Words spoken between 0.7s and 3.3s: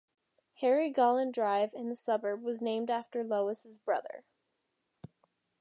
Galaun Drive in the suburb was named after